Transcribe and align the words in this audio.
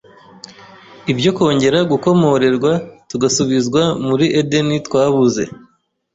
ibyo 1.11 1.31
kongera 1.37 1.79
gukomorerwa 1.91 2.71
tugasubizwa 3.09 3.81
muri 4.07 4.25
Edeni 4.39 4.77
twabuze. 4.87 5.43